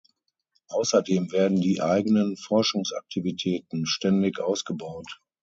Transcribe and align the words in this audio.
Außerdem 0.69 1.31
werden 1.31 1.61
die 1.61 1.79
eigenen 1.79 2.35
Forschungsaktivitäten 2.35 3.85
ständig 3.85 4.39
ausgebaut. 4.39 5.21